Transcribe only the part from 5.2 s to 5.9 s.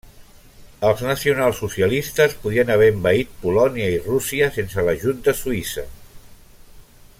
de Suïssa.